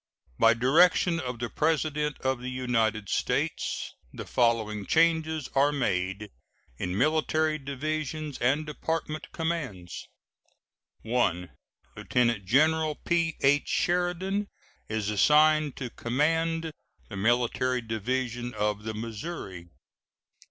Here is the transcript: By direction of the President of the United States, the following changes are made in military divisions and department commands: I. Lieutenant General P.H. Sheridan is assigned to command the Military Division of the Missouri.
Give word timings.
By 0.39 0.55
direction 0.55 1.19
of 1.19 1.37
the 1.37 1.47
President 1.47 2.19
of 2.21 2.39
the 2.41 2.49
United 2.49 3.07
States, 3.07 3.93
the 4.11 4.25
following 4.25 4.87
changes 4.87 5.47
are 5.53 5.71
made 5.71 6.31
in 6.79 6.97
military 6.97 7.59
divisions 7.59 8.39
and 8.39 8.65
department 8.65 9.31
commands: 9.31 10.07
I. 11.05 11.49
Lieutenant 11.95 12.45
General 12.45 12.95
P.H. 12.95 13.67
Sheridan 13.67 14.47
is 14.89 15.11
assigned 15.11 15.75
to 15.75 15.91
command 15.91 16.71
the 17.09 17.15
Military 17.17 17.81
Division 17.81 18.55
of 18.55 18.81
the 18.85 18.95
Missouri. 18.95 19.67